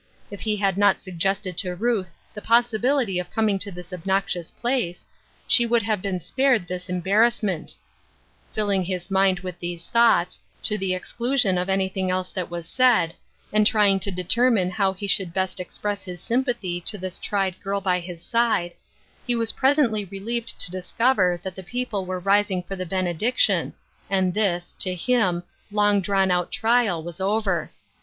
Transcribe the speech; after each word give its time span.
If 0.31 0.41
he 0.41 0.55
had 0.57 0.79
not 0.79 0.99
suggested 0.99 1.59
to 1.59 1.75
Ruth 1.75 2.11
the 2.33 2.41
possibility 2.41 3.19
of 3.19 3.29
coming 3.29 3.59
to 3.59 3.71
this 3.71 3.93
obnoxious 3.93 4.49
place, 4.49 5.05
she 5.45 5.63
would 5.67 5.83
have 5.83 6.01
been 6.01 6.19
spared 6.19 6.65
this 6.65 6.89
embarrassment 6.89 7.75
From 8.51 8.65
Different 8.69 8.85
Standpoints. 8.87 9.11
97 9.11 9.23
Filling 9.29 9.29
his 9.29 9.33
mind 9.35 9.39
with 9.41 9.59
these 9.59 9.87
thoughts— 9.89 10.39
to 10.67 10.77
the 10.79 10.95
exclusion 10.95 11.59
of 11.59 11.69
anything 11.69 12.09
else 12.09 12.31
that 12.31 12.49
was 12.49 12.67
said— 12.67 13.13
and 13.53 13.67
trying 13.67 13.99
to 13.99 14.09
determine 14.09 14.71
how 14.71 14.93
he 14.93 15.05
should 15.05 15.35
best 15.35 15.59
express 15.59 16.01
his 16.03 16.19
sympathy 16.19 16.81
to 16.81 16.97
this 16.97 17.19
tried 17.19 17.61
girl 17.61 17.79
by 17.79 17.99
his 17.99 18.23
side, 18.23 18.73
he 19.27 19.35
was 19.35 19.51
presently 19.51 20.05
relieved 20.05 20.59
to 20.61 20.71
discover 20.71 21.39
that 21.43 21.53
the 21.53 21.61
peo 21.61 21.85
ple 21.85 22.05
were 22.07 22.19
rising 22.19 22.63
for 22.63 22.75
the 22.75 22.87
benediction, 22.87 23.71
and 24.09 24.33
this— 24.33 24.73
to 24.79 24.95
him— 24.95 25.43
long 25.71 26.01
drawn 26.01 26.31
out 26.31 26.51
trial 26.51 27.03
was 27.03 27.21
over. 27.21 27.69